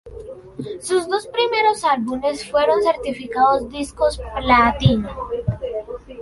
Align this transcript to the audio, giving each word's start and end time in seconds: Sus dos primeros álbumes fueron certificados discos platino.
Sus 0.79 1.07
dos 1.07 1.27
primeros 1.27 1.83
álbumes 1.83 2.49
fueron 2.49 2.81
certificados 2.81 3.69
discos 3.69 4.19
platino. 4.43 5.11